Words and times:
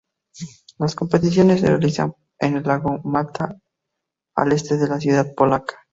Las 0.79 0.95
competiciones 0.95 1.59
se 1.61 1.67
realizaron 1.67 2.15
en 2.39 2.57
el 2.57 2.63
lago 2.63 3.01
Malta, 3.03 3.55
al 4.35 4.51
este 4.51 4.77
de 4.77 4.87
la 4.87 4.99
ciudad 4.99 5.35
polaca. 5.35 5.77